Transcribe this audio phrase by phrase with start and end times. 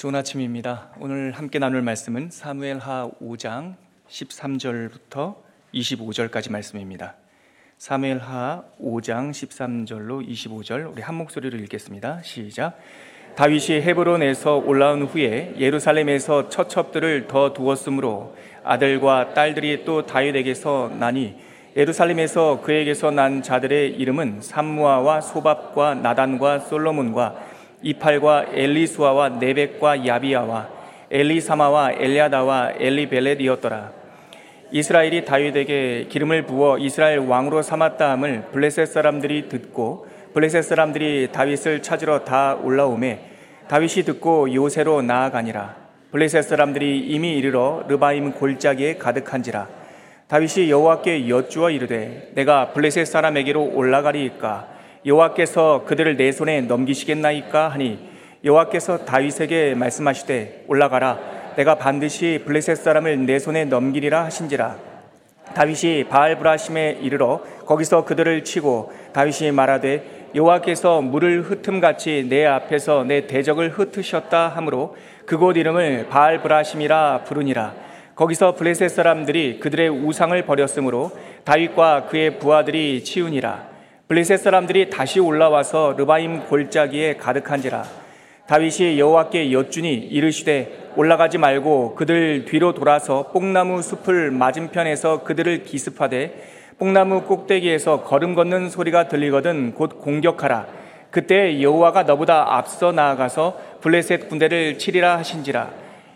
[0.00, 0.88] 좋은 아침입니다.
[0.98, 3.74] 오늘 함께 나눌 말씀은 사무엘하 5장
[4.08, 5.34] 13절부터
[5.74, 7.16] 25절까지 말씀입니다.
[7.76, 12.22] 사무엘하 5장 13절로 25절 우리 한 목소리로 읽겠습니다.
[12.22, 12.78] 시작.
[13.36, 21.36] 다윗이 헤브론에서 올라온 후에 예루살렘에서 처첩들을 더 두었으므로 아들과 딸들이 또 다윗에게서 나니
[21.76, 27.49] 예루살렘에서 그에게서 난 자들의 이름은 삼무아와 소밥과 나단과 솔로몬과
[27.82, 30.68] 이팔과 엘리수아와 네벡과 야비아와
[31.10, 33.92] 엘리사마와 엘리아다와 엘리벨렛이었더라.
[34.70, 42.54] 이스라엘이 다윗에게 기름을 부어 이스라엘 왕으로 삼았다함을 블레셋 사람들이 듣고 블레셋 사람들이 다윗을 찾으러 다
[42.54, 43.18] 올라오매
[43.66, 45.76] 다윗이 듣고 요새로 나아가니라.
[46.12, 49.68] 블레셋 사람들이 이미 이르러 르바임 골짜기에 가득한지라.
[50.28, 57.98] 다윗이 여호와께 여쭈어 이르되 내가 블레셋 사람에게로 올라가리이까 여호와께서 그들을 내 손에 넘기시겠나이까 하니
[58.44, 61.18] 여호와께서 다윗에게 말씀하시되 올라가라
[61.56, 64.76] 내가 반드시 블레셋 사람을 내 손에 넘기리라 하신지라.
[65.54, 73.70] 다윗이 바알브라심에 이르러 거기서 그들을 치고 다윗이 말하되 여호와께서 물을 흩음같이 내 앞에서 내 대적을
[73.70, 77.74] 흩으셨다 하므로 그곳 이름을 바알브라심이라 부르니라.
[78.14, 81.10] 거기서 블레셋 사람들이 그들의 우상을 버렸으므로
[81.44, 83.69] 다윗과 그의 부하들이 치우니라
[84.10, 87.84] 블레셋 사람들이 다시 올라와서 르바임 골짜기에 가득한지라
[88.48, 96.42] 다윗이 여호와께 여쭈니 이르시되 올라가지 말고 그들 뒤로 돌아서 뽕나무 숲을 맞은편에서 그들을 기습하되
[96.80, 100.66] 뽕나무 꼭대기에서 걸음 걷는 소리가 들리거든 곧 공격하라.
[101.12, 105.70] 그때 여호와가 너보다 앞서 나아가서 블레셋 군대를 치리라 하신지라.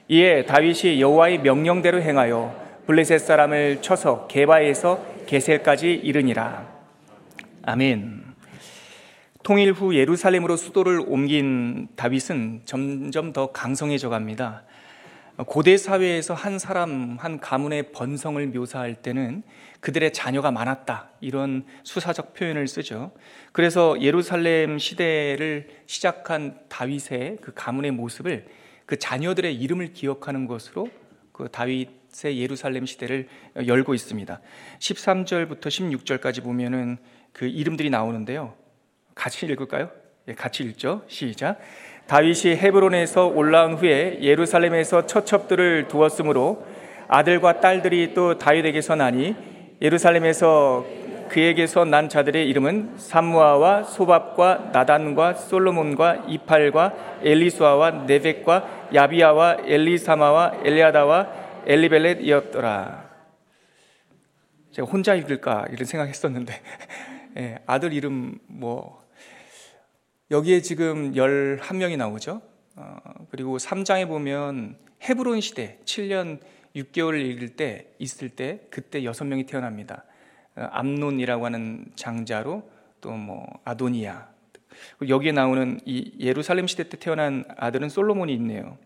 [0.09, 2.53] 이에 다윗이 여호와의 명령대로 행하여
[2.89, 6.74] 블레셋 사람을 쳐서 게바에서 게셀까지 이르니라
[7.67, 8.23] 아멘.
[9.43, 14.65] 통일 후 예루살렘으로 수도를 옮긴 다윗은 점점 더 강성해져 갑니다.
[15.47, 19.43] 고대 사회에서 한 사람, 한 가문의 번성을 묘사할 때는
[19.81, 21.09] 그들의 자녀가 많았다.
[21.23, 23.13] 이런 수사적 표현을 쓰죠.
[23.53, 28.47] 그래서 예루살렘 시대를 시작한 다윗의 그 가문의 모습을
[28.85, 30.91] 그 자녀들의 이름을 기억하는 것으로
[31.33, 33.27] 그 다윗의 예루살렘 시대를
[33.67, 34.41] 열고 있습니다.
[34.79, 36.99] 13절부터 16절까지 보면은
[37.35, 38.55] 그 이름들이 나오는데요.
[39.15, 39.91] 같이 읽을까요?
[40.29, 41.03] 예, 같이 읽죠.
[41.09, 41.59] 시작.
[42.07, 46.67] 다윗이 헤브론에서 올라온 후에 예루살렘에서 처첩들을 두었으므로
[47.09, 49.37] 아들과 딸들이 또 다윗에게서 나니
[49.83, 50.87] 예루살렘에서
[51.29, 61.29] 그에게서 난 자들의 이름은 삼무아와 소밥과 나단과 솔로몬과 이팔과 엘리수아와 네벡과 야비아와 엘리사마와 엘리아다와
[61.67, 63.05] 엘리벨렛이었더라.
[64.71, 66.53] 제가 혼자 읽을까 이런 생각했었는데
[67.37, 69.05] 예, 아들 이름 뭐
[70.31, 72.41] 여기에 지금 11명이 나오죠.
[72.77, 72.97] 어,
[73.31, 76.41] 그리고 3장에 보면 헤브론 시대 7년
[76.77, 80.05] 6개월 읽을 때 있을 때 그때 6명이 태어납니다.
[80.57, 84.29] 어, 암논이라고 하는 장자로 또 뭐 아도니아
[85.07, 88.79] 여기에 나오는 이 예루살렘 시대 때 태어난 아들은 솔로몬이 있네요.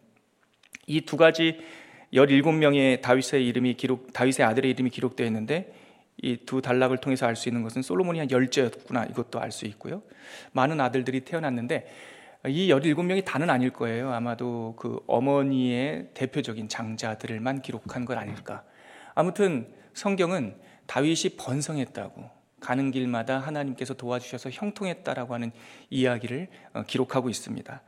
[0.86, 1.60] 이 두 가지
[2.12, 5.72] 17명의 다윗의 이름이 기록 다윗의 아들의 이름이 기록되어 있는데
[6.22, 10.02] 이 두 단락을 통해서 알 수 있는 것은 솔로몬이 한 열째였구나 이것도 알 수 있고요.
[10.52, 11.86] 많은 아들들이 태어났는데
[12.46, 14.12] 이 17명이 다는 아닐 거예요.
[14.12, 18.64] 아마도 그 어머니의 대표적인 장자들만 기록한 건 아닐까.
[19.14, 20.56] 아무튼 성경은
[20.86, 22.30] 다윗이 번성했다고
[22.60, 25.52] 가는 길마다 하나님께서 도와주셔서 형통했다라고 하는
[25.90, 27.82] 이야기를 어, 기록하고 있습니다.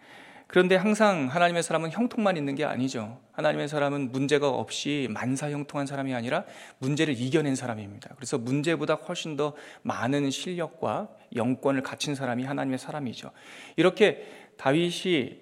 [0.50, 3.20] 그런데 항상 하나님의 사람은 형통만 있는 게 아니죠.
[3.30, 6.44] 하나님의 사람은 문제가 없이 만사 형통한 사람이 아니라
[6.78, 8.10] 문제를 이겨낸 사람입니다.
[8.16, 13.30] 그래서 문제보다 훨씬 더 많은 실력과 영권을 갖춘 사람이 하나님의 사람이죠.
[13.76, 15.38] 이렇게 다윗이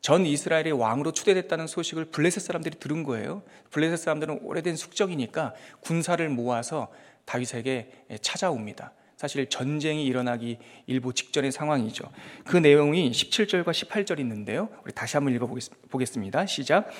[0.00, 3.42] 전 이스라엘의 왕으로 추대됐다는 소식을 블레셋 사람들이 들은 거예요.
[3.72, 6.90] 블레셋 사람들은 오래된 숙적이니까 군사를 모아서
[7.26, 8.94] 다윗에게 찾아옵니다.
[9.16, 12.04] 사실 전쟁이 일어나기 일보 직전의 상황이죠.
[12.44, 14.68] 그 내용이 17절과 18절 있는데요.
[14.84, 16.46] 우리 다시 한번 읽어보겠습니다.
[16.46, 16.90] 시작.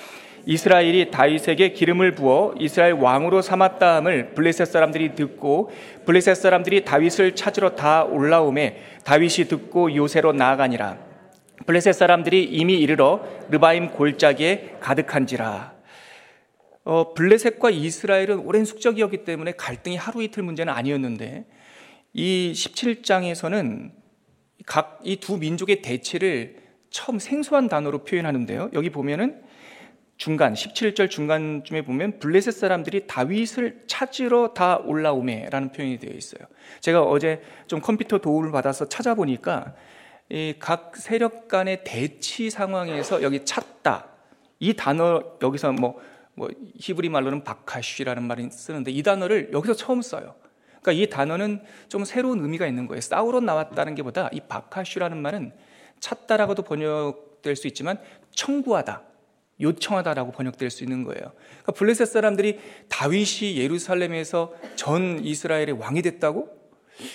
[0.45, 5.71] 이스라엘이 다윗에게 기름을 부어 이스라엘 왕으로 삼았다함을 블레셋 사람들이 듣고
[6.05, 10.97] 블레셋 사람들이 다윗을 찾으러 다 올라오매 다윗이 듣고 요새로 나아가니라.
[11.65, 15.73] 블레셋 사람들이 이미 이르러 르바임 골짜기에 가득한지라.
[16.85, 21.45] 어, 블레셋과 이스라엘은 오랜 숙적이었기 때문에 갈등이 하루 이틀 문제는 아니었는데
[22.17, 23.91] 이 17장에서는
[24.65, 26.55] 각 이 두 민족의 대치를
[26.89, 28.71] 처음 생소한 단어로 표현하는데요.
[28.73, 29.43] 여기 보면은
[30.17, 36.47] 중간 17절 중간쯤에 보면 블레셋 사람들이 다윗을 찾으러 다 올라오매라는 표현이 되어 있어요.
[36.79, 39.75] 제가 어제 좀 컴퓨터 도움을 받아서 찾아보니까
[40.59, 44.07] 각 세력 간의 대치 상황에서 여기 찾다
[44.59, 45.99] 이 단어 여기서 뭐,
[46.33, 46.47] 뭐
[46.79, 50.35] 히브리 말로는 바카쉬라는 말이 쓰는데 이 단어를 여기서 처음 써요.
[50.85, 53.01] 그러니까 이 단어는 좀 새로운 의미가 있는 거예요.
[53.01, 55.51] 싸우러 나왔다는 게보다 이 바카쉬라는 말은
[55.99, 57.97] 찾다라고도 번역될 수 있지만
[58.29, 59.01] 청구하다,
[59.59, 61.31] 요청하다라고 번역될 수 있는 거예요.
[61.63, 62.59] 그러니까 블레셋 사람들이
[62.89, 66.55] 다윗이 예루살렘에서 전 이스라엘의 왕이 됐다고?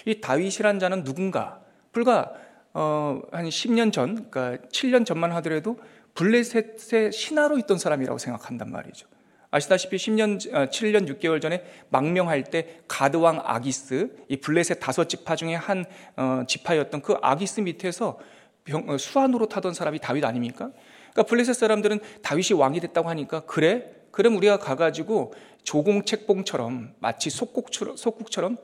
[0.04, 1.60] 이 다윗이란 자는 누군가?
[1.92, 2.32] 불과
[2.72, 5.78] 어, 한 10년 전, 그러니까 7년 전만 하더라도
[6.14, 9.06] 블레셋의 신하로 있던 사람이라고 생각한단 말이죠.
[9.50, 10.38] 아시다시피 10년,
[10.70, 15.84] 7년 어, 6개월 전에 망명할 때 가드왕 아기스, 이 블레셋 다섯 지파 중에 한
[16.16, 18.18] 어, 지파였던 그 아기스 밑에서
[18.64, 20.70] 병, 수완으로 타던 사람이 다윗 아닙니까?
[21.12, 23.90] 그러니까 블레셋 사람들은 다윗이 왕이 됐다고 하니까 그래?
[24.12, 28.56] 그럼 우리가 가가지고 조공책봉처럼 마치 속국처럼, 속국처럼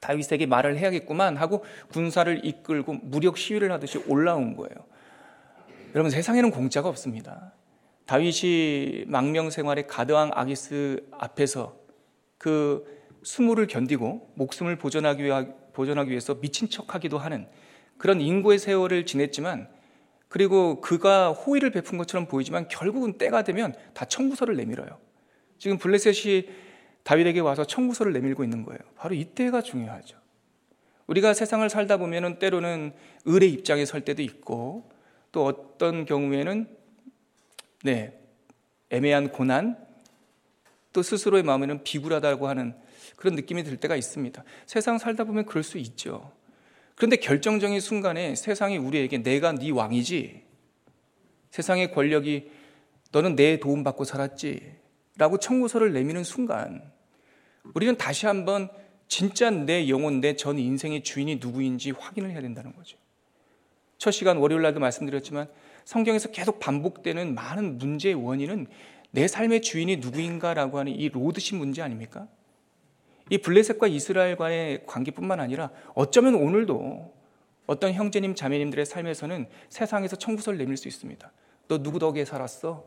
[0.00, 4.74] 다윗에게 말을 해야겠구만 하고 군사를 이끌고 무력 시위를 하듯이 올라온 거예요.
[5.94, 7.52] 여러분 세상에는 공짜가 없습니다.
[8.08, 11.76] 다윗이 망명 생활의 가드왕 아기스 앞에서
[12.38, 12.86] 그
[13.22, 15.24] 수모를 견디고 목숨을 보존하기,
[16.10, 17.46] 위해서 미친 척하기도 하는
[17.98, 19.68] 그런 인고의 세월을 지냈지만
[20.28, 24.98] 그리고 그가 호의를 베푼 것처럼 보이지만 결국은 때가 되면 다 청구서를 내밀어요.
[25.58, 26.48] 지금 블레셋이
[27.02, 28.80] 다윗에게 와서 청구서를 내밀고 있는 거예요.
[28.96, 30.16] 바로 이때가 중요하죠.
[31.08, 32.94] 우리가 세상을 살다 보면은 때로는
[33.28, 34.90] 을의 입장에 설 때도 있고
[35.30, 36.77] 또 어떤 경우에는
[37.84, 38.18] 네,
[38.90, 39.76] 애매한 고난
[40.92, 42.74] 또 스스로의 마음에는 비굴하다고 하는
[43.16, 44.42] 그런 느낌이 들 때가 있습니다.
[44.66, 46.32] 세상 살다 보면 그럴 수 있죠.
[46.94, 50.42] 그런데 결정적인 순간에 세상이 우리에게 내가 네 왕이지
[51.50, 52.50] 세상의 권력이
[53.12, 54.74] 너는 내 도움 받고 살았지
[55.16, 56.82] 라고 청구서를 내미는 순간
[57.74, 58.68] 우리는 다시 한번
[59.06, 62.98] 진짜 내 영혼, 내 전 인생의 주인이 누구인지 확인을 해야 된다는 거죠.
[63.98, 65.48] 첫 시간 월요일 날도 말씀드렸지만
[65.84, 68.68] 성경에서 계속 반복되는 많은 문제의 원인은
[69.10, 72.28] 내 삶의 주인이 누구인가라고 하는 이 로드십 문제 아닙니까?
[73.30, 77.14] 이 블레셋과 이스라엘과의 관계뿐만 아니라 어쩌면 오늘도
[77.66, 81.30] 어떤 형제님, 자매님들의 삶에서는 세상에서 청구서를 내밀 수 있습니다.
[81.68, 82.86] 너 누구 덕에 살았어?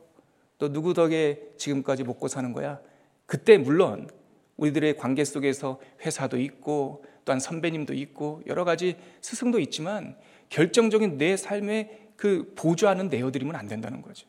[0.57, 2.79] 너 누구 덕에 지금까지 먹고 사는 거야?
[3.25, 4.09] 그때 물론
[4.57, 10.15] 우리들의 관계 속에서 회사도 있고 또한 선배님도 있고 여러 가지 스승도 있지만
[10.51, 14.27] 결정적인 내 삶에 그 보조하는 내어드리면 안 된다는 거죠.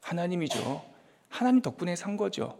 [0.00, 0.84] 하나님이죠.
[1.28, 2.58] 하나님 덕분에 산 거죠.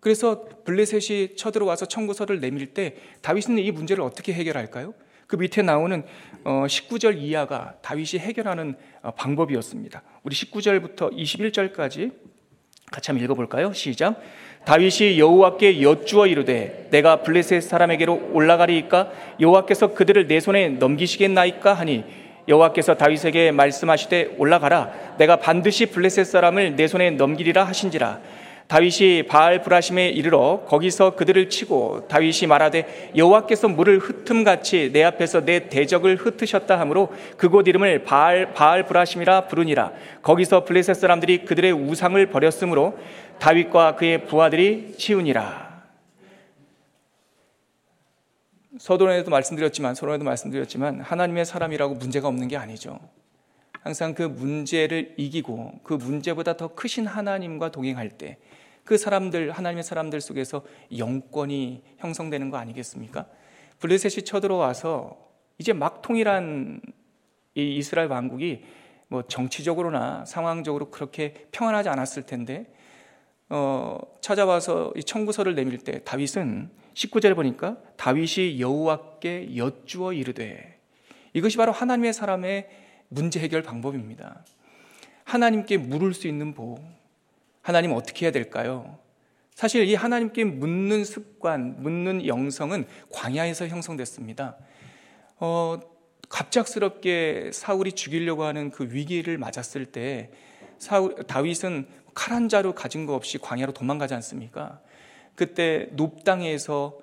[0.00, 4.92] 그래서 블레셋이 쳐들어와서 청구서를 내밀 때 다윗은 이 문제를 어떻게 해결할까요?
[5.26, 6.04] 그 밑에 나오는
[6.44, 10.02] 19절 어, 이하가 다윗이 해결하는 어, 방법이었습니다.
[10.24, 12.12] 우리 19절부터 21절까지
[12.92, 13.72] 같이 한번 읽어볼까요?
[13.72, 14.20] 시작.
[14.64, 19.10] 다윗이 여호와께 여쭈어 이르되 내가 블레셋 사람에게로 올라가리이까?
[19.40, 21.74] 여호와께서 그들을 내 손에 넘기시겠나이까?
[21.74, 22.04] 하니
[22.48, 24.90] 여호와께서 다윗에게 말씀하시되 올라가라.
[25.18, 28.20] 내가 반드시 블레셋 사람을 내 손에 넘기리라 하신지라
[28.66, 35.44] 다윗이 바알 브라심에 이르러 거기서 그들을 치고 다윗이 말하되 여호와께서 물을 흩음 같이 내 앞에서
[35.44, 42.26] 내 대적을 흩으셨다 하므로 그곳 이름을 바알 바알 브라심이라 부르니라 거기서 블레셋 사람들이 그들의 우상을
[42.30, 42.98] 버렸으므로
[43.38, 45.64] 다윗과 그의 부하들이 치우니라
[48.78, 52.98] 서론에도 말씀드렸지만 서론에도 말씀드렸지만 하나님의 사람이라고 문제가 없는 게 아니죠.
[53.80, 58.38] 항상 그 문제를 이기고 그 문제보다 더 크신 하나님과 동행할 때
[58.84, 60.62] 그 사람들 하나님의 사람들 속에서
[60.96, 63.26] 영권이 형성되는 거 아니겠습니까?
[63.80, 65.16] 블레셋이 쳐들어와서
[65.58, 66.80] 이제 막 통일한
[67.54, 68.62] 이 이스라엘 왕국이
[69.08, 72.66] 뭐 정치적으로나 상황적으로 그렇게 평안하지 않았을 텐데
[73.48, 80.78] 어, 찾아와서 이 청구서를 내밀 때 다윗은 19절에 보니까 다윗이 여호와께 여쭈어 이르되
[81.32, 82.68] 이것이 바로 하나님의 사람의
[83.08, 84.44] 문제 해결 방법입니다.
[85.24, 86.80] 하나님께 물을 수 있는 복.
[87.64, 88.98] 하나님 어떻게 해야 될까요?
[89.54, 94.58] 사실 이 하나님께 묻는 습관, 묻는 영성은 광야에서 형성됐습니다.
[95.38, 95.80] 어,
[96.28, 100.30] 갑작스럽게 사울이 죽이려고 하는 그 위기를 맞았을 때
[100.78, 104.82] 사울, 다윗은 칼 한 자루 가진 거 없이 광야로 도망가지 않습니까?
[105.34, 106.98] 그때 높당에서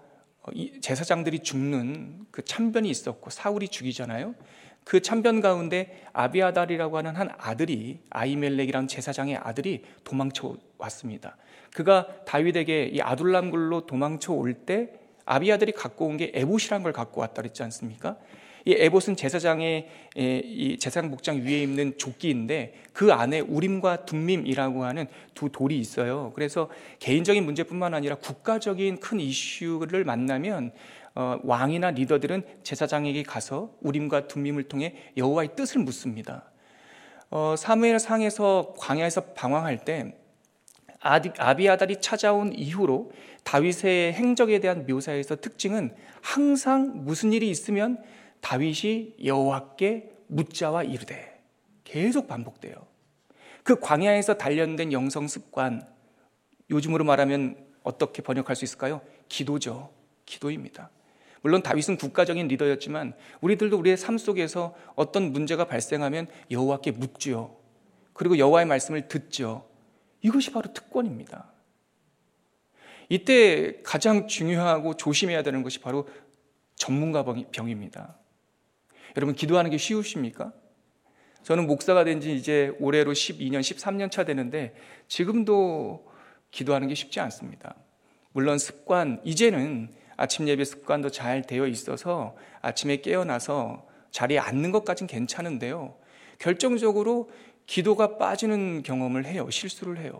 [0.79, 4.35] 제사장들이 죽는 그 참변이 있었고 사울이 죽이잖아요.
[4.83, 11.37] 그 참변 가운데 아비아달이라고 하는 한 아들이 아이멜렉이라는 제사장의 아들이 도망쳐 왔습니다.
[11.73, 14.89] 그가 다윗에게 이 아둘람굴로 도망쳐 올 때
[15.25, 18.17] 아비아들이 갖고 온 게 에봇이란 걸 갖고 왔다 그랬지 않습니까?
[18.65, 25.49] 이 에봇은 제사장의 이 제사장 목장 위에 있는 조끼인데 그 안에 우림과 둠밈이라고 하는 두
[25.49, 26.31] 돌이 있어요.
[26.35, 26.69] 그래서
[26.99, 30.73] 개인적인 문제뿐만 아니라 국가적인 큰 이슈를 만나면
[31.15, 36.51] 어, 왕이나 리더들은 제사장에게 가서 우림과 둠밈을 통해 여호와의 뜻을 묻습니다.
[37.29, 40.15] 어, 사무엘 상에서 광야에서 방황할 때
[41.01, 43.11] 아비아달이 찾아온 이후로
[43.43, 48.01] 다윗의 행적에 대한 묘사에서 특징은 항상 무슨 일이 있으면
[48.41, 51.39] 다윗이 여호와께 묻자와 이르되
[51.83, 52.75] 계속 반복돼요.
[53.63, 55.87] 그 광야에서 단련된 영성 습관
[56.69, 59.01] 요즘으로 말하면 어떻게 번역할 수 있을까요?
[59.27, 59.91] 기도죠.
[60.25, 60.89] 기도입니다.
[61.41, 67.55] 물론 다윗은 국가적인 리더였지만 우리들도 우리의 삶 속에서 어떤 문제가 발생하면 여호와께 묻지요.
[68.13, 69.67] 그리고 여호와의 말씀을 듣죠.
[70.21, 71.51] 이것이 바로 특권입니다.
[73.09, 76.07] 이때 가장 중요하고 조심해야 되는 것이 바로
[76.75, 78.17] 전문가 병입니다.
[79.17, 80.53] 여러분 기도하는 게 쉬우십니까?
[81.43, 84.75] 저는 목사가 된 지 이제 올해로 12년, 13년 차 되는데
[85.07, 86.07] 지금도
[86.51, 87.75] 기도하는 게 쉽지 않습니다.
[88.31, 95.95] 물론 습관, 이제는 아침 예배 습관도 잘 되어 있어서 아침에 깨어나서 자리에 앉는 것까진 괜찮은데요.
[96.39, 97.29] 결정적으로
[97.65, 99.49] 기도가 빠지는 경험을 해요.
[99.49, 100.19] 실수를 해요.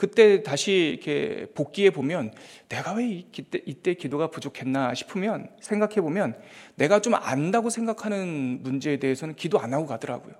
[0.00, 2.32] 그때 다시 이렇게 복귀해 보면
[2.70, 6.40] 내가 왜 이때, 이때 기도가 부족했나 싶으면 생각해 보면
[6.76, 10.34] 내가 좀 안다고 생각하는 문제에 대해서는 기도 안 하고 가더라고요.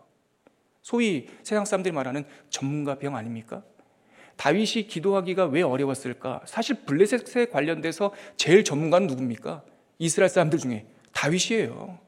[0.80, 3.62] 소위 세상 사람들이 말하는 전문가 병 아닙니까?
[4.40, 6.40] 다윗이 기도하기가 왜 어려웠을까?
[6.46, 9.62] 사실 블레셋에 관련돼서 제일 전문가는 누굽니까?
[9.98, 11.98] 이스라엘 사람들 중에 다윗이에요.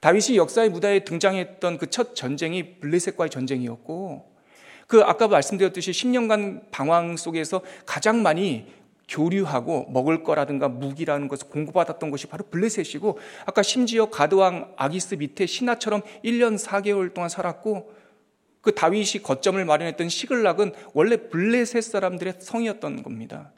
[0.00, 4.32] 다윗이 역사의 무대에 등장했던 그 첫 전쟁이 블레셋과의 전쟁이었고
[4.86, 8.66] 그 아까 말씀드렸듯이 10년간 방황 속에서 가장 많이
[9.06, 16.00] 교류하고 먹을 거라든가 무기라는 것을 공급받았던 것이 바로 블레셋이고 아까 심지어 가드왕 아기스 밑에 신하처럼
[16.24, 17.92] 1년 4개월 동안 살았고
[18.62, 23.52] 그 다윗이 거점을 마련했던 시글락은 원래 블레셋 사람들의 성이었던 겁니다.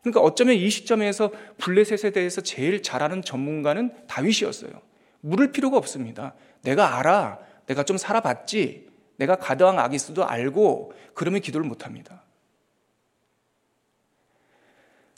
[0.00, 4.72] 그러니까 어쩌면 이 시점에서 블레셋에 대해서 제일 잘 아는 전문가는 다윗이었어요.
[5.20, 6.34] 물을 필요가 없습니다.
[6.62, 7.38] 내가 알아.
[7.66, 8.88] 내가 좀 살아봤지.
[9.16, 12.22] 내가 가드왕 아기스도 알고 그러면 기도를 못 합니다.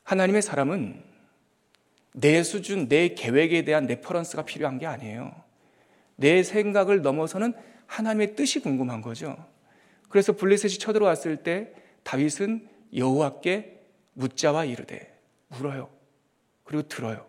[0.04, 1.02] 하나님의 사람은
[2.12, 5.34] 내 수준, 내 계획에 대한 reference가 필요한 게 아니에요.
[6.16, 7.52] 내 생각을 넘어서는
[7.88, 9.36] 하나님의 뜻이 궁금한 거죠.
[10.08, 11.72] 그래서 블레셋이 쳐들어왔을 때
[12.04, 13.80] 다윗은 여호와께
[14.14, 15.12] 묻자와 이르되
[15.48, 15.88] 물어요.
[16.64, 17.26] 그리고 들어요.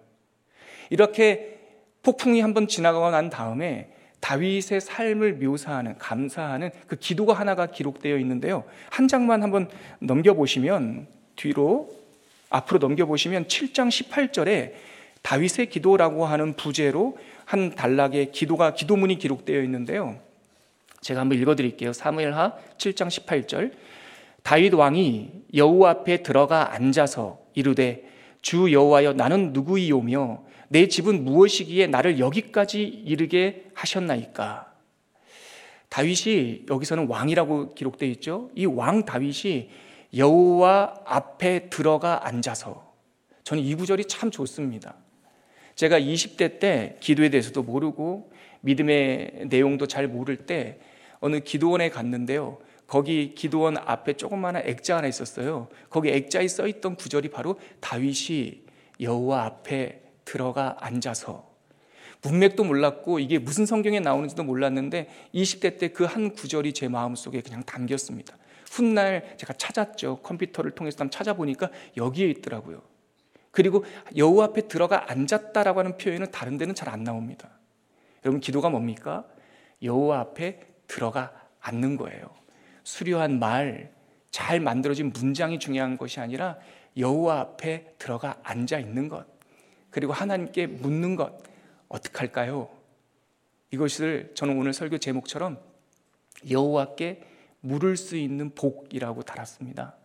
[0.90, 1.60] 이렇게
[2.04, 8.66] 폭풍이 한번 지나가고 난 다음에 다윗의 삶을 묘사하는 감사하는 그 기도가 하나가 기록되어 있는데요.
[8.90, 11.90] 한 장만 한번 넘겨 보시면 뒤로
[12.50, 14.74] 앞으로 넘겨 보시면 7장 18절에
[15.22, 20.20] 다윗의 기도라고 하는 부제로 한 단락의 기도가 기도문이 기록되어 있는데요.
[21.02, 21.94] 제가 한번 읽어 드릴게요.
[21.94, 23.72] 사무엘하 7장 18절.
[24.44, 28.08] 다윗 왕이 여호와 앞에 들어가 앉아서 이르되
[28.42, 34.72] 주 여호와여 나는 누구이오며 내 집은 무엇이기에 나를 여기까지 이르게 하셨나이까?
[35.90, 38.50] 다윗이 여기서는 왕이라고 기록되어 있죠.
[38.56, 39.70] 이 왕 다윗이
[40.16, 42.94] 여호와 앞에 들어가 앉아서
[43.44, 44.96] 저는 이 구절이 참 좋습니다.
[45.80, 50.78] 제가 20대 때 기도에 대해서도 모르고 믿음의 내용도 잘 모를 때
[51.22, 52.58] 어느 기도원에 갔는데요.
[52.86, 55.70] 거기 기도원 앞에 조그마한 액자 하나 있었어요.
[55.90, 58.64] 거기 액자에 써 있던 구절이 바로 다윗이
[59.00, 61.50] 여호와 앞에 들어가 앉아서
[62.24, 67.64] 문맥도 몰랐고 이게 무슨 성경에 나오는지도 몰랐는데 20대 때 그 한 구절이 제 마음속에 그냥
[67.64, 68.36] 담겼습니다.
[68.70, 70.20] 훗날 제가 찾았죠.
[70.24, 72.89] 컴퓨터를 통해서 찾아보니까 여기에 있더라고요.
[73.52, 73.84] 그리고
[74.16, 77.50] 여호와 앞에 들어가 앉았다라고 하는 표현은 다른 데는 잘 안 나옵니다.
[78.26, 79.26] 여러분 기도가 뭡니까?
[79.82, 82.30] 여호와 앞에 들어가 앉는 거예요.
[82.84, 83.94] 수려한 말,
[84.32, 86.58] 잘 만들어진 문장이 중요한 것이 아니라
[86.98, 89.26] 여호와 앞에 들어가 앉아 있는 것.
[89.90, 91.38] 그리고 하나님께 묻는 것.
[91.88, 92.70] 어떻게 할까요?
[93.72, 95.60] 이것을 저는 오늘 설교 제목처럼
[96.50, 97.24] 여호와께
[97.62, 99.96] 물을 수 있는 복이라고 달았습니다.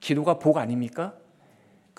[0.00, 1.14] 기도가 복 아닙니까?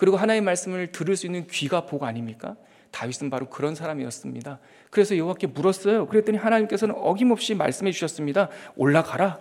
[0.00, 2.56] 그리고 하나님의 말씀을 들을 수 있는 귀가 복 아닙니까?
[2.90, 4.58] 다윗은 바로 그런 사람이었습니다.
[4.88, 6.06] 그래서 여호와께 물었어요.
[6.06, 8.48] 그랬더니 하나님께서는 어김없이 말씀해 주셨습니다.
[8.76, 9.38] 올라가라.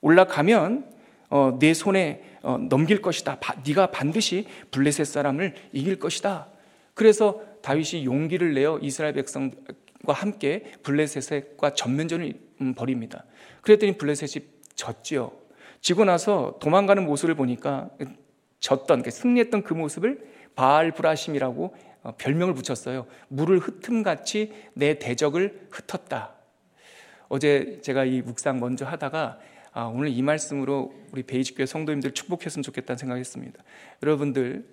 [0.00, 0.86] 올라가면
[1.28, 3.38] 어, 내 손에 어, 넘길 것이다.
[3.38, 6.48] 바, 네가 반드시 블레셋 사람을 이길 것이다.
[6.94, 12.32] 그래서 다윗이 용기를 내어 이스라엘 백성과 함께 블레셋과 전면전을
[12.62, 13.26] 음, 벌입니다.
[13.60, 15.32] 그랬더니 블레셋이 졌지요.
[15.82, 17.90] 지고 나서 도망가는 모습을 보니까
[18.62, 23.06] 졌던 승리했던 그 모습을 바알 브라심이라고 어, 별명을 붙였어요.
[23.28, 26.34] 물을 흩음같이 내 대적을 흩었다.
[27.28, 29.38] 어제 제가 이 묵상 먼저 하다가
[29.72, 33.62] 아, 오늘 이 말씀으로 우리 베이직교회 성도님들 축복했으면 좋겠다는 생각했습니다.
[34.02, 34.66] 여러분들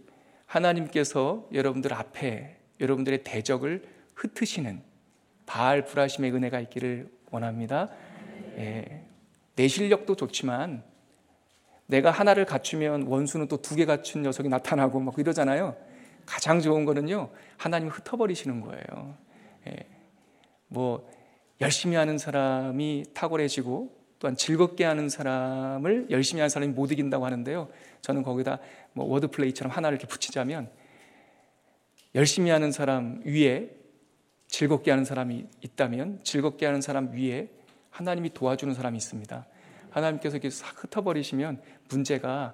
[0.46, 3.84] 하나님께서 여러분들 앞에 여러분들의 대적을
[4.15, 4.81] 흩으시는
[5.46, 7.89] 바알 불하심의 은혜가 있기를 원합니다.
[8.58, 9.03] 예,
[9.55, 10.84] 내 실력도 좋지만
[11.89, 15.75] 내가 하나를 갖추면 원수는 또 두 개 갖춘 녀석이 나타나고 막 이러잖아요.
[16.25, 19.17] 가장 좋은 거는요, 하나님 흩어버리시는 거예요.
[19.67, 19.75] 예,
[20.67, 21.10] 뭐
[21.62, 27.69] 열심히 하는 사람이 탁월해지고 또한 즐겁게 하는 사람을 열심히 하는 사람이 못 이긴다고 하는데요.
[28.01, 28.60] 저는 거기다
[28.93, 30.69] 뭐 word play처럼 하나를 이렇게 붙이자면
[32.15, 33.69] 열심히 하는 사람 위에
[34.48, 37.50] 즐겁게 하는 사람이 있다면 즐겁게 하는 사람 위에
[37.89, 39.46] 하나님이 도와주는 사람이 있습니다.
[39.91, 42.53] 하나님께서 이렇게 싹 흩어버리시면 문제가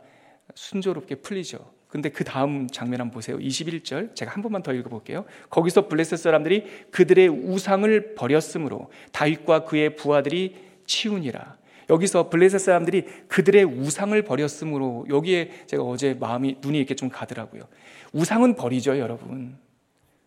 [0.53, 1.73] 순조롭게 풀리죠.
[1.87, 3.37] 근데 그 다음 장면 한번 보세요.
[3.37, 5.25] 21절 제가 한 번만 더 읽어 볼게요.
[5.49, 11.57] 거기서 블레셋 사람들이 그들의 우상을 버렸으므로 다윗과 그의 부하들이 치우니라.
[11.89, 17.63] 여기서 블레셋 사람들이 그들의 우상을 버렸으므로 여기에 제가 어제 마음이 눈이 이렇게 좀 가더라고요.
[18.11, 19.57] 우상은 버리죠, 여러분.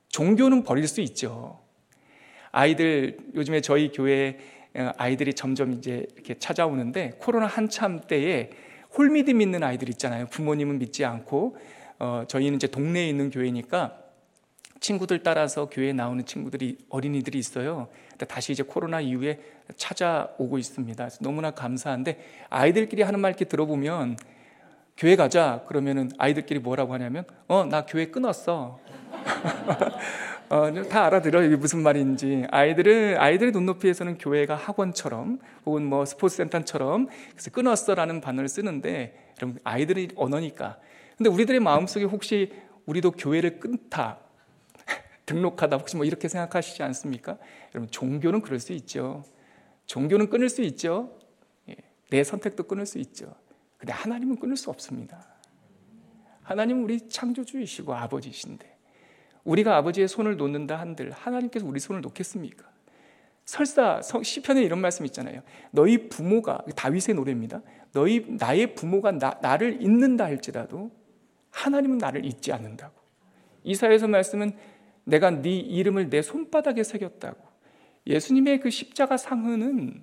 [0.09, 1.61] 종교는 버릴 수 있죠.
[2.51, 4.39] 아이들 요즘에 저희 교회
[4.97, 8.51] 아이들이 점점 이제 이렇게 찾아오는데 코로나 한참 때에
[8.97, 10.27] 홀미듬 있는 아이들 있잖아요.
[10.27, 11.57] 부모님은 믿지 않고
[11.99, 13.99] 어, 저희는 이제 동네에 있는 교회니까
[14.81, 17.89] 친구들 따라서 교회에 나오는 친구들이 어린이들이 있어요.
[18.29, 19.41] 다시 이제 코로나 이후에
[19.77, 21.09] 찾아오고 있습니다.
[21.21, 24.17] 너무나 감사한데 아이들끼리 하는 말 이렇게 들어보면
[24.97, 28.79] 교회 가자 그러면은 아이들끼리 뭐라고 하냐면 어 나 교회 끊었어.
[30.51, 31.47] 어, 다 알아들어요.
[31.47, 32.47] 이게 무슨 말인지.
[32.51, 40.11] 아이들은, 아이들의 눈높이에서는 교회가 학원처럼 혹은 뭐 스포츠 센터처럼 그래서 끊었어라는 반어를 쓰는데 여러분, 아이들의
[40.17, 40.79] 언어니까.
[41.19, 42.53] 근데 우리들의 마음속에 혹시
[42.87, 44.21] 우리도 교회를 끊다,
[45.27, 47.37] 등록하다 혹시 뭐 이렇게 생각하시지 않습니까?
[47.75, 49.25] 여러분, 종교는 그럴 수 있죠.
[49.85, 51.19] 종교는 끊을 수 있죠.
[51.69, 51.77] 예,
[52.09, 53.35] 내 선택도 끊을 수 있죠.
[53.77, 55.27] 근데 하나님은 끊을 수 없습니다.
[56.43, 58.78] 하나님은 우리 창조주이시고 아버지신데
[59.49, 62.69] 우리가 아버지의 손을 놓는다 한들 하나님께서 우리 손을 놓겠습니까?
[63.47, 65.41] 설사 시편에 이런 말씀 있잖아요.
[65.71, 67.63] 너희 부모가 다윗의 노래입니다.
[67.93, 70.91] 너희 나의 부모가 나, 나를 잊는다 할지라도
[71.51, 72.93] 하나님은 나를 잊지 않는다고.
[73.65, 74.53] 이사에서 말씀은
[75.05, 77.41] 내가 네 이름을 내 손바닥에 새겼다고.
[78.07, 80.03] 예수님의 그 십자가 상흔은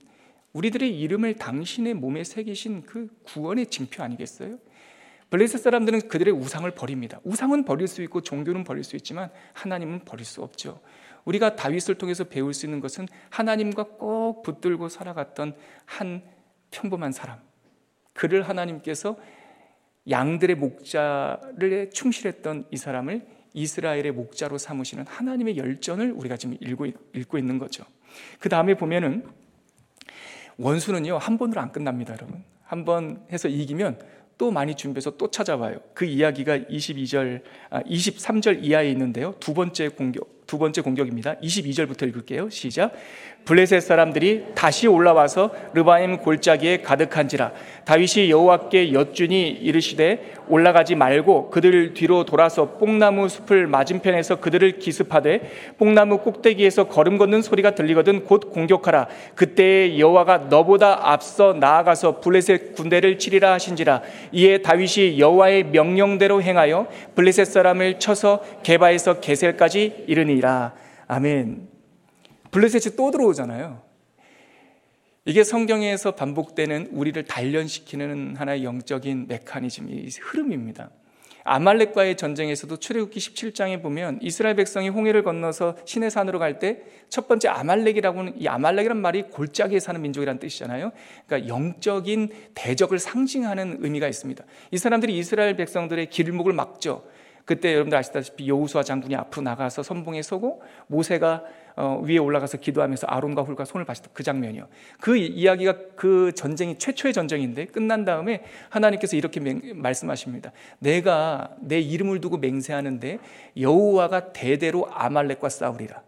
[0.53, 4.57] 우리들의 이름을 당신의 몸에 새기신 그 구원의 징표 아니겠어요?
[5.35, 7.19] 블레셋 사람들은 그들의 우상을 버립니다.
[7.25, 10.79] 우상은 버릴 수 있고 종교는 버릴 수 있지만 하나님은 버릴 수 없죠.
[11.25, 16.23] 우리가 다윗을 통해서 배울 수 있는 것은 하나님과 꼭 붙들고 살아갔던 한
[16.71, 17.39] 평범한 사람.
[18.13, 19.17] 그를 하나님께서
[20.09, 27.59] 양들의 목자를 충실했던 이 사람을 이스라엘의 목자로 삼으시는 하나님의 열전을 우리가 지금 읽고, 읽고 있는
[27.59, 27.83] 거죠.
[28.39, 29.25] 그 다음에 보면은
[30.57, 32.45] 원수는요, 한 번으로 안 끝납니다, 여러분.
[32.63, 33.99] 한 번 해서 이기면
[34.37, 35.79] 또 많이 준비해서 또 찾아와요.
[35.93, 39.35] 그 이야기가 22절, 아, 23절 이하에 있는데요.
[39.39, 41.35] 두 번째 공격, 두 번째 공격입니다.
[41.35, 42.49] 22절부터 읽을게요.
[42.49, 42.93] 시작.
[43.45, 47.51] 블레셋 사람들이 다시 올라와서 르바임 골짜기에 가득한지라
[47.85, 56.19] 다윗이 여호와께 여쭈니 이르시되 올라가지 말고 그들 뒤로 돌아서 뽕나무 숲을 맞은편에서 그들을 기습하되 뽕나무
[56.19, 63.53] 꼭대기에서 걸음 걷는 소리가 들리거든 곧 공격하라 그때 여호와가 너보다 앞서 나아가서 블레셋 군대를 치리라
[63.53, 70.73] 하신지라 이에 다윗이 여호와의 명령대로 행하여 블레셋 사람을 쳐서 게바에서 게셀까지 이르니 라
[71.07, 71.67] 아멘.
[72.51, 73.83] 블레셋이 또 들어오잖아요.
[75.25, 80.91] 이게 성경에서 반복되는 우리를 단련시키는 하나의 영적인 메커니즘, 이 흐름입니다.
[81.43, 87.47] 아말렉과의 전쟁에서도 출애굽기 17장에 보면 이스라엘 백성이 홍해를 건너서 시내 산으로 갈 때 첫 번째
[87.49, 90.91] 아말렉이라고는 이 아말렉이란 말이 골짜기에 사는 민족이라는 뜻이잖아요.
[91.25, 94.43] 그러니까 영적인 대적을 상징하는 의미가 있습니다.
[94.71, 97.05] 이 사람들이 이스라엘 백성들의 길목을 막죠.
[97.45, 101.43] 그때 여러분들 아시다시피 여우수아 장군이 앞으로 나가서 선봉에 서고 모세가
[101.77, 104.67] 어, 위에 올라가서 기도하면서 아론과 훌과 손을 받쳤던 그 장면이요.
[104.99, 110.51] 그 이야기가 그 전쟁이 최초의 전쟁인데 끝난 다음에 하나님께서 이렇게 맹, 말씀하십니다.
[110.79, 113.19] 내가 내 이름을 두고 맹세하는데
[113.59, 116.01] 여호와가 대대로 아말렉과 싸우리라.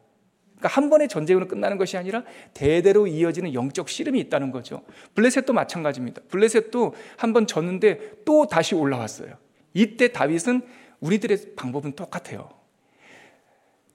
[0.58, 2.24] 그러니까 한 번의 전쟁으로 끝나는 것이 아니라
[2.54, 4.82] 대대로 이어지는 영적 씨름이 있다는 거죠.
[5.14, 6.22] 블레셋도 마찬가지입니다.
[6.30, 9.36] 블레셋도 한 번 졌는데 또 다시 올라왔어요.
[9.74, 10.64] 이때 다윗은
[11.00, 12.50] 우리들의 방법은 똑같아요.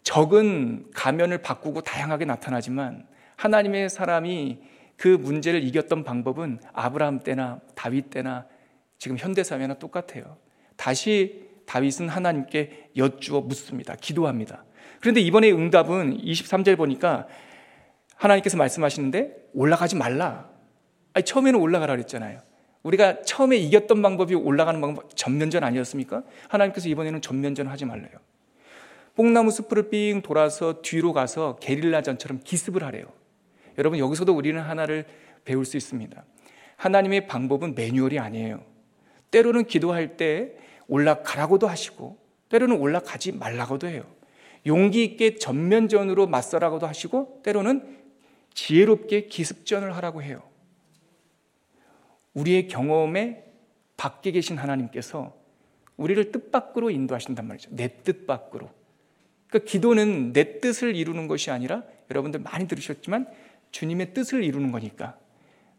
[0.03, 4.61] 적은 가면을 바꾸고 다양하게 나타나지만 하나님의 사람이
[4.97, 8.47] 그 문제를 이겼던 방법은 아브라함 때나 다윗 때나
[8.99, 10.37] 지금 현대 사회나 똑같아요.
[10.77, 13.97] 다시 다윗은 하나님께 여쭈어 묻습니다.
[13.97, 14.65] 기도합니다.
[15.01, 17.27] 그런데 이번에 응답은 23절 보니까
[18.17, 20.49] 하나님께서 말씀하시는데 올라가지 말라.
[21.15, 22.41] 아니, 처음에는 올라가라 그랬잖아요.
[22.83, 26.25] 우리가 처음에 이겼던 방법이 올라가는 방법 전면전 아니었습니까?
[26.49, 28.13] 하나님께서 이번에는 전면전 하지 말래요.
[29.15, 33.07] 뽕나무 숲을 삥 돌아서 뒤로 가서 게릴라전처럼 기습을 하래요.
[33.79, 35.05] 여러분 여기서도 우리는 하나를
[35.45, 36.25] 배울 수 있습니다.
[36.77, 38.65] 하나님의 방법은 매뉴얼이 아니에요.
[39.31, 40.53] 때로는 기도할 때
[40.89, 42.19] 올라가라고도 하시고
[42.49, 44.05] 때로는 올라가지 말라고도 해요.
[44.67, 47.99] 용기 있게 전면전으로 맞서라고도 하시고 때로는
[48.55, 50.43] 지혜롭게 기습전을 하라고 해요.
[52.35, 53.45] 우리의 경험에
[53.97, 55.37] 밖에 계신 하나님께서
[55.97, 57.71] 우리를 뜻 밖으로 인도하신단 말이죠.
[57.75, 58.71] 내 뜻 밖으로.
[59.49, 63.29] 그러니까 기도는 내 뜻을 이루는 것이 아니라 여러분들 많이 들으셨지만
[63.71, 65.19] 주님의 뜻을 이루는 거니까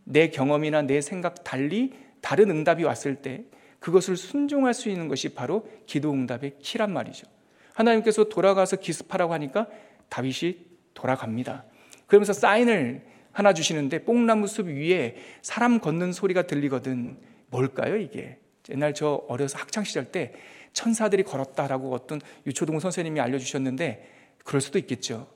[0.03, 3.45] 내 경험이나 내 생각 달리 다른 응답이 왔을 때
[3.79, 7.27] 그것을 순종할 수 있는 것이 바로 기도 응답의 키란 말이죠.
[7.73, 9.67] 하나님께서 돌아가서 기습하라고 하니까
[10.09, 10.57] 다윗이
[10.93, 11.65] 돌아갑니다.
[12.05, 17.17] 그러면서 사인을 하나 주시는데 뽕나무 숲 위에 사람 걷는 소리가 들리거든.
[17.47, 18.37] 뭘까요, 이게?
[18.69, 20.33] 옛날 저 어려서 학창 시절 때
[20.71, 24.09] 천사들이 걸었다라고 어떤 유초동 선생님이 알려 주셨는데
[24.45, 25.27] 그럴 수도 있겠죠.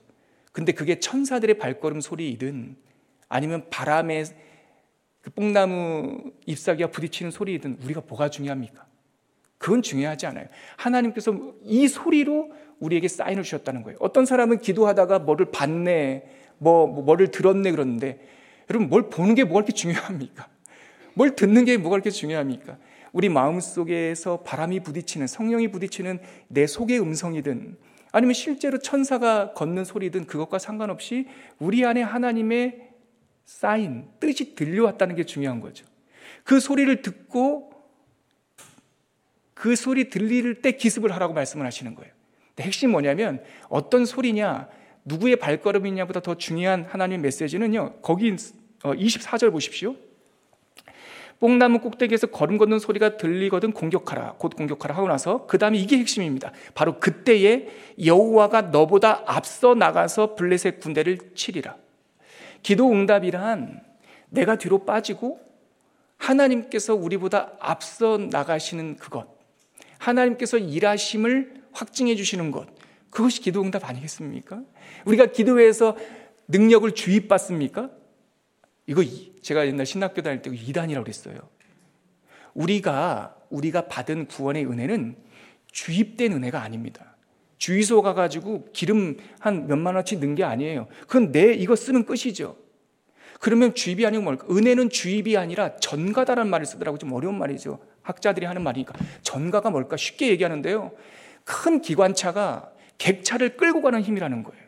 [0.52, 2.78] 근데 그게 천사들의 발걸음 소리이든
[3.30, 4.24] 아니면 바람에
[5.22, 8.86] 그 뽕나무 잎사귀와 부딪히는 소리이든 우리가 뭐가 중요합니까?
[9.58, 10.48] 그건 중요하지 않아요.
[10.78, 13.98] 하나님께서 이 소리로 우리에게 사인을 주셨다는 거예요.
[14.00, 18.20] 어떤 사람은 기도하다가 뭐를 봤네, 뭐, 뭐 뭐를 들었네 그러는데
[18.70, 20.48] 여러분 뭘 보는 게 뭐가 그렇게 중요합니까?
[21.14, 22.78] 뭘 듣는 게 뭐가 그렇게 중요합니까?
[23.14, 27.78] 우리 마음 속에서 바람이 부딪히는 성령이 부딪히는 내 속의 음성이든
[28.12, 31.28] 아니면 실제로 천사가 걷는 소리든 그것과 상관없이
[31.60, 32.88] 우리 안에 하나님의
[33.46, 35.86] 사인, 뜻이 들려왔다는 게 중요한 거죠.
[36.44, 37.72] 그 소리를 듣고
[39.54, 42.14] 그 소리 들릴 때 기습을 하라고 말씀을 하시는 거예요.
[42.60, 44.68] 핵심 뭐냐면 어떤 소리냐,
[45.08, 47.96] 누구의 발걸음이냐보다 더 중요한 하나님의 메시지는요.
[48.02, 48.36] 거기
[48.84, 49.96] 24절 어, 보십시오.
[51.40, 54.34] 뽕나무 꼭대기에서 걸음 걷는 소리가 들리거든 공격하라.
[54.38, 56.52] 곧 공격하라 하고 나서 그 다음에 이게 핵심입니다.
[56.74, 57.68] 바로 그때에
[58.04, 61.78] 여호와가 너보다 앞서 나가서 블레셋 군대를 치리라.
[62.64, 63.82] 기도 응답이란
[64.30, 65.40] 내가 뒤로 빠지고
[66.18, 69.28] 하나님께서 우리보다 앞서 나가시는 그것.
[70.00, 72.77] 하나님께서 일하심을 확증해 주시는 것.
[73.10, 74.62] 그것이 기도 응답 아니겠습니까?
[75.06, 75.96] 우리가 기도해서
[76.48, 77.90] 능력을 주입받습니까?
[78.86, 79.04] 이거
[79.42, 81.36] 제가 옛날 신학교 다닐 때 이단이라고 그랬어요.
[82.54, 85.16] 우리가 우리가 받은 구원의 은혜는
[85.72, 87.16] 주입된 은혜가 아닙니다.
[87.58, 90.88] 주유소 가가지고 기름 한 몇만 원치 넣은 게 아니에요.
[91.02, 92.56] 그건 내 이거 쓰는 끝이죠.
[93.40, 94.48] 그러면 주입이 아니고 뭘까?
[94.50, 97.80] 은혜는 주입이 아니라 전가다라는 말을 쓰더라고 좀 어려운 말이죠.
[98.02, 99.98] 학자들이 하는 말이니까 전가가 뭘까?
[99.98, 100.92] 쉽게 얘기하는데요.
[101.44, 104.64] 큰 기관차가 객차를 끌고 가는 힘이라는 거예요.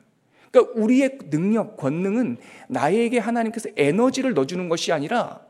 [0.52, 2.38] 그러니까 우리의 능력, 권능은
[2.68, 5.42] 나에게 하나님께서 에너지를 넣어주는 것이 아니라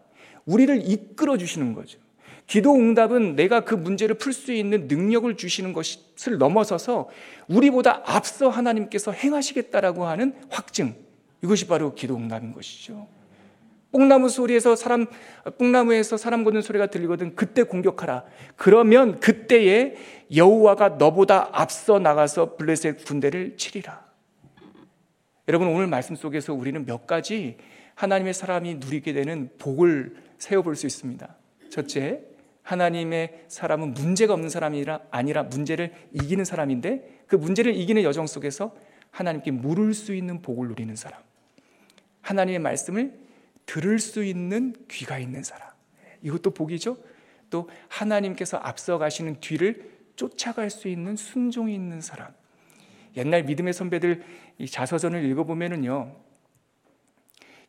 [0.46, 2.00] 우리를 이끌어 주시는 거죠.
[2.48, 7.10] 기도 응답은 내가 그 문제를 풀 수 있는 능력을 주시는 것을 넘어서서
[7.48, 10.96] 우리보다 앞서 하나님께서 행하시겠다라고 하는 확증.
[11.44, 13.08] 이것이 바로 기도 응답인 것이죠.
[13.91, 15.08] 뽕나무 소리에서 사람,
[15.58, 18.23] 뽕나무에서 사람 걷는 소리가 들리거든 그때 공격하라.
[18.56, 19.95] 그러면 그때에
[20.36, 24.06] 여호와가 너보다 앞서 나가서 블레셋 군대를 치리라.
[25.47, 27.58] 여러분 오늘 말씀 속에서 우리는 몇 가지
[27.95, 31.36] 하나님의 사람이 누리게 되는 복을 세워볼 수 있습니다.
[31.71, 32.21] 첫째,
[32.62, 38.75] 하나님의 사람은 문제가 없는 사람이 아니라 문제를 이기는 사람인데 그 문제를 이기는 여정 속에서
[39.10, 41.19] 하나님께 물을 수 있는 복을 누리는 사람.
[42.21, 43.29] 하나님의 말씀을
[43.69, 45.69] 들을 수 있는 귀가 있는 사람.
[46.23, 46.97] 이것도 복이죠.
[47.51, 52.34] 또 하나님께서 앞서가시는 뒤를 쫓아갈 수 있는 순종이 있는 사람.
[53.15, 54.25] 옛날 믿음의 선배들
[54.58, 56.15] 이 자서전을 읽어보면은요,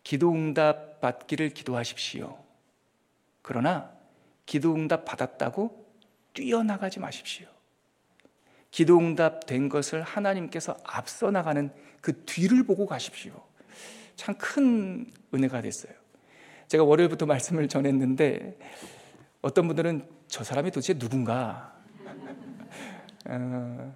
[0.03, 2.43] 기도 응답 받기를 기도하십시오.
[3.43, 3.93] 그러나
[4.47, 5.87] 기도 응답 받았다고
[6.33, 7.47] 뛰어나가지 마십시오.
[8.71, 13.50] 기도 응답 된 것을 하나님께서 앞서 나가는 그 뒤를 보고 가십시오.
[14.21, 15.95] 참 큰 은혜가 됐어요.
[16.69, 18.59] 제가 월요일부터 말씀을 전했는데
[19.41, 21.75] 어떤 분들은 저 사람이 도대체 누군가?
[23.27, 23.95] 어,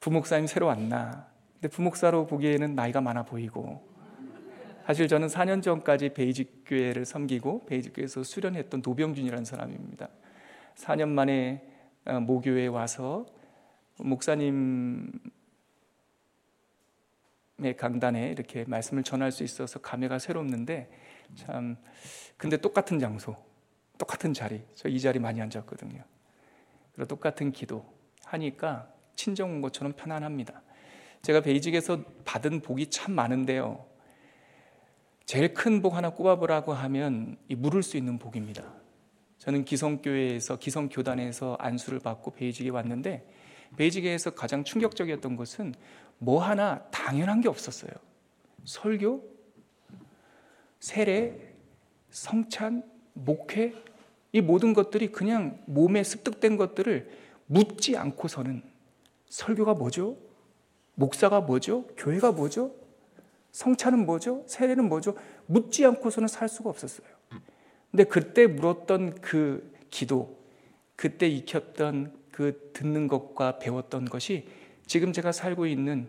[0.00, 1.28] 부목사님 새로 왔나?
[1.54, 3.86] 근데 부목사로 보기에는 나이가 많아 보이고
[4.84, 10.08] 사실 저는 4년 전까지 베이직 교회를 섬기고 베이직 교회에서 수련했던 도병준이라는 사람입니다.
[10.74, 11.62] 4년 만에
[12.04, 13.26] 어, 모교에 와서
[13.98, 15.12] 목사님의
[17.76, 20.90] 강단에 이렇게 말씀을 전할 수 있어서 감회가 새롭는데
[21.34, 21.76] 참
[22.36, 23.36] 근데 똑같은 장소,
[23.98, 26.02] 똑같은 자리, 저 이 자리 많이 앉았거든요.
[26.92, 27.84] 그리고 똑같은 기도
[28.24, 30.62] 하니까 친정 온 것처럼 편안합니다.
[31.22, 33.84] 제가 베이직에서 받은 복이 참 많은데요.
[35.26, 38.64] 제일 큰 복 하나 꼽아보라고 하면 이 물을 수 있는 복입니다.
[39.38, 43.28] 저는 기성교회에서 기성교단에서 안수를 받고 베이직에 왔는데
[43.76, 45.74] 베이직에서 가장 충격적이었던 것은
[46.18, 47.90] 뭐 하나 당연한 게 없었어요.
[48.64, 49.22] 설교,
[50.80, 51.54] 세례,
[52.10, 52.82] 성찬,
[53.14, 53.74] 목회
[54.32, 57.10] 이 모든 것들이 그냥 몸에 습득된 것들을
[57.46, 58.62] 묻지 않고서는
[59.28, 60.16] 설교가 뭐죠?
[60.94, 61.86] 목사가 뭐죠?
[61.96, 62.74] 교회가 뭐죠?
[63.52, 64.44] 성찬은 뭐죠?
[64.46, 65.16] 세례는 뭐죠?
[65.46, 67.08] 묻지 않고서는 살 수가 없었어요.
[67.90, 70.38] 근데 그때 물었던 그 기도,
[70.96, 74.46] 그때 익혔던 그 듣는 것과 배웠던 것이
[74.86, 76.06] 지금 제가 살고 있는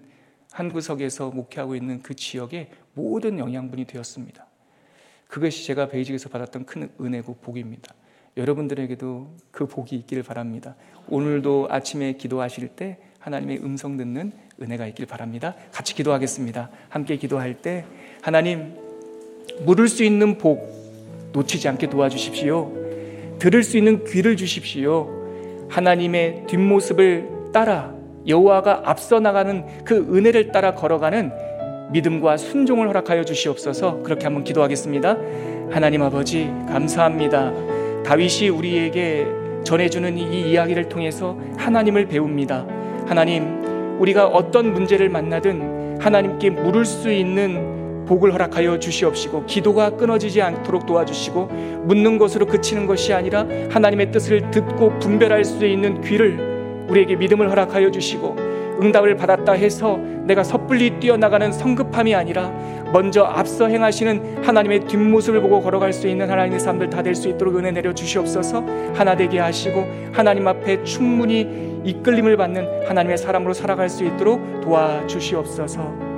[0.52, 4.46] 한 구석에서 목회하고 있는 그 지역의 모든 영양분이 되었습니다.
[5.28, 7.96] 그것이 제가 베이직에서 받았던 큰 은혜고 복입니다.
[8.38, 10.76] 여러분들에게도 그 복이 있기를 바랍니다.
[11.08, 15.56] 오늘도 아침에 기도하실 때 하나님의 음성 듣는 은혜가 있길 바랍니다.
[15.72, 16.70] 같이 기도하겠습니다.
[16.90, 17.86] 함께 기도할 때
[18.22, 18.76] 하나님
[19.62, 23.38] 물을 수 있는 복 놓치지 않게 도와주십시오.
[23.40, 25.16] 들을 수 있는 귀를 주십시오.
[25.70, 27.94] 하나님의 뒷모습을 따라
[28.28, 31.32] 여호와가 앞서 나가는 그 은혜를 따라 걸어가는
[31.92, 34.04] 믿음과 순종을 허락하여 주시옵소서.
[34.04, 35.18] 그렇게 한번 기도하겠습니다.
[35.72, 37.52] 하나님 아버지 감사합니다.
[38.04, 39.28] 다윗이 우리에게
[39.64, 42.66] 전해주는 이 이야기를 통해서 하나님을 배웁니다.
[43.08, 47.79] 하나님, 우리가 어떤 문제를 만나든 하나님께 물을 수 있는
[48.10, 51.46] 복을 허락하여 주시옵시고 기도가 끊어지지 않도록 도와주시고
[51.86, 57.92] 묻는 것으로 그치는 것이 아니라 하나님의 뜻을 듣고 분별할 수 있는 귀를 우리에게 믿음을 허락하여
[57.92, 58.36] 주시고
[58.82, 62.50] 응답을 받았다 해서 내가 섣불리 뛰어나가는 성급함이 아니라
[62.92, 67.58] 먼저 앞서 행하시는 하나님의 뒷모습을 보고 걸어갈 수 있는 하나님의 사람들 다 될 수 있도록
[67.58, 68.64] 은혜 내려 주시옵소서.
[68.96, 76.09] 하나 되게 하시고 하나님 앞에 충분히 이끌림을 받는 하나님의 사람으로 살아갈 수 있도록 도와주시옵소서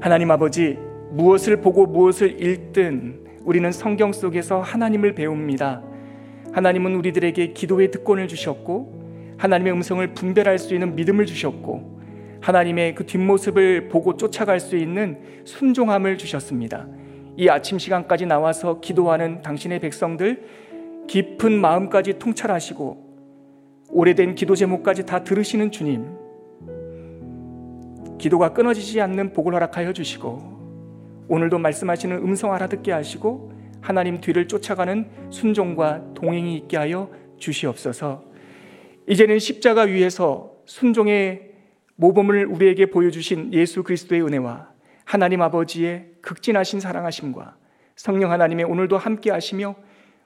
[0.00, 0.78] 하나님 아버지
[1.10, 5.82] 무엇을 보고 무엇을 읽든 우리는 성경 속에서 하나님을 배웁니다
[6.52, 11.98] 하나님은 우리들에게 기도의 특권을 주셨고 하나님의 음성을 분별할 수 있는 믿음을 주셨고
[12.40, 16.86] 하나님의 그 뒷모습을 보고 쫓아갈 수 있는 순종함을 주셨습니다.
[17.36, 20.44] 이 아침 시간까지 나와서 기도하는 당신의 백성들
[21.08, 23.08] 깊은 마음까지 통찰하시고
[23.90, 26.17] 오래된 기도 제목까지 다 들으시는 주님
[28.18, 36.14] 기도가 끊어지지 않는 복을 허락하여 주시고 오늘도 말씀하시는 음성 알아듣게 하시고 하나님 뒤를 쫓아가는 순종과
[36.14, 38.24] 동행이 있게 하여 주시옵소서.
[39.06, 41.52] 이제는 십자가 위에서 순종의
[41.96, 44.68] 모범을 우리에게 보여주신 예수 그리스도의 은혜와
[45.04, 47.56] 하나님 아버지의 극진하신 사랑하심과
[47.96, 49.74] 성령 하나님의 오늘도 함께 하시며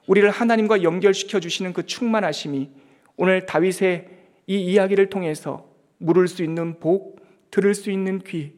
[0.07, 2.69] 우리를 하나님과 연결시켜 주시는 그 충만하심이
[3.15, 4.07] 오늘 다윗의
[4.47, 7.22] 이 이야기를 통해서 물을 수 있는 복,
[7.53, 8.53] 들을 수 있는 귀,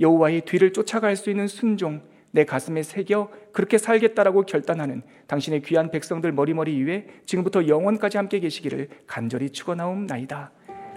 [0.00, 6.32] 여호와의 뒤를 쫓아갈 수 있는 순종, 내 가슴에 새겨 그렇게 살겠다라고 결단하는 당신의 귀한 백성들
[6.32, 10.52] 머리머리 위에 지금부터 영원까지 함께 계시기를 간절히 축원하옵나이다.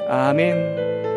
[0.09, 1.16] 아멘.